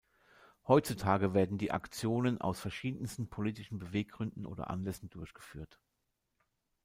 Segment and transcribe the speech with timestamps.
[0.67, 5.79] Heutzutage werden die Aktionen aus verschiedensten politischen Beweggründen oder Anlässen durchgeführt.